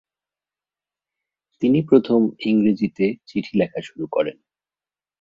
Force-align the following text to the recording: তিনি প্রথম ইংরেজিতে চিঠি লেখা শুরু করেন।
তিনি 1.61 1.79
প্রথম 1.83 2.19
ইংরেজিতে 2.41 3.05
চিঠি 3.27 3.53
লেখা 3.57 3.79
শুরু 3.81 4.05
করেন। 4.11 4.37